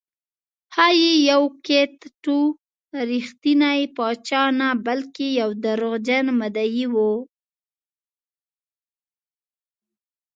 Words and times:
ښایي 0.73 1.11
یوکیت 1.31 1.95
ټو 2.23 2.37
رښتینی 3.09 3.81
پاچا 3.95 4.43
نه 4.59 4.69
بلکې 4.85 5.27
یو 5.41 5.49
دروغجن 5.63 6.25
مدعي 6.41 6.85
و 6.93 6.95